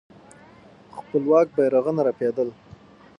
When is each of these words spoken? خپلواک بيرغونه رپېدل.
خپلواک 0.97 1.47
بيرغونه 1.55 2.01
رپېدل. 2.07 2.49